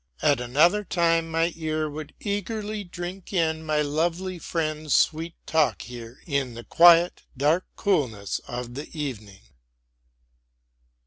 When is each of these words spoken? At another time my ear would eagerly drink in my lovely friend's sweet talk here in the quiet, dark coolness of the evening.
At 0.23 0.41
another 0.41 0.83
time 0.83 1.29
my 1.29 1.53
ear 1.55 1.87
would 1.87 2.15
eagerly 2.19 2.83
drink 2.83 3.31
in 3.33 3.63
my 3.63 3.83
lovely 3.83 4.39
friend's 4.39 4.95
sweet 4.95 5.35
talk 5.45 5.83
here 5.83 6.23
in 6.25 6.55
the 6.55 6.63
quiet, 6.63 7.21
dark 7.37 7.65
coolness 7.75 8.39
of 8.47 8.73
the 8.73 8.89
evening. 8.99 9.41